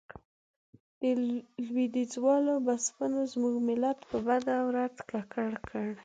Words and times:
د 1.01 1.01
لوېديځوالو 1.67 2.53
بسپنو 2.67 3.19
زموږ 3.33 3.55
ملت 3.69 3.99
په 4.09 4.17
بده 4.27 4.55
ورځ 4.69 4.95
ککړ 5.09 5.51
کړ. 5.69 5.89